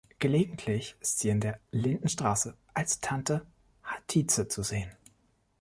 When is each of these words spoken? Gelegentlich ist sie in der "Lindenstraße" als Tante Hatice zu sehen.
Gelegentlich 0.17 0.95
ist 0.99 1.19
sie 1.19 1.29
in 1.29 1.39
der 1.41 1.59
"Lindenstraße" 1.69 2.57
als 2.73 3.01
Tante 3.01 3.45
Hatice 3.83 4.47
zu 4.49 4.63
sehen. 4.63 4.89